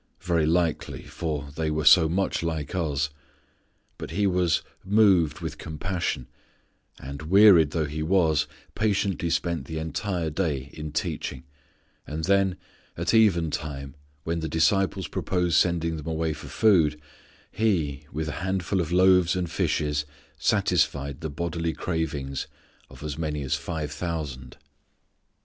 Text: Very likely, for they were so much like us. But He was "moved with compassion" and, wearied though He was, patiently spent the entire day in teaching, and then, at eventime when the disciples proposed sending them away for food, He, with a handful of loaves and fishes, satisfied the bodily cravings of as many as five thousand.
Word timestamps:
Very 0.21 0.47
likely, 0.47 1.03
for 1.03 1.49
they 1.55 1.69
were 1.69 1.85
so 1.85 2.09
much 2.09 2.41
like 2.41 2.73
us. 2.73 3.11
But 3.99 4.09
He 4.09 4.25
was 4.25 4.63
"moved 4.83 5.41
with 5.41 5.59
compassion" 5.59 6.25
and, 6.99 7.21
wearied 7.29 7.69
though 7.69 7.85
He 7.85 8.01
was, 8.01 8.47
patiently 8.73 9.29
spent 9.29 9.65
the 9.65 9.77
entire 9.77 10.31
day 10.31 10.71
in 10.73 10.91
teaching, 10.91 11.43
and 12.07 12.23
then, 12.23 12.55
at 12.97 13.13
eventime 13.13 13.93
when 14.23 14.39
the 14.39 14.49
disciples 14.49 15.07
proposed 15.07 15.57
sending 15.59 15.97
them 15.97 16.07
away 16.07 16.33
for 16.33 16.47
food, 16.47 16.99
He, 17.51 18.07
with 18.11 18.27
a 18.27 18.31
handful 18.41 18.81
of 18.81 18.91
loaves 18.91 19.35
and 19.35 19.51
fishes, 19.51 20.05
satisfied 20.35 21.21
the 21.21 21.29
bodily 21.29 21.73
cravings 21.73 22.47
of 22.89 23.03
as 23.03 23.19
many 23.19 23.43
as 23.43 23.53
five 23.53 23.91
thousand. 23.91 24.57